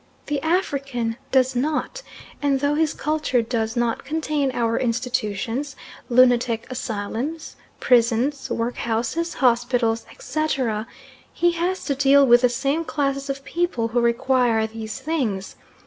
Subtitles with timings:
[0.25, 2.01] The African does not;
[2.41, 5.75] and though his culture does not contain our institutions,
[6.09, 10.87] lunatic asylums, prisons, workhouses, hospitals, etc.,
[11.31, 15.55] he has to deal with the same classes of people who require these things.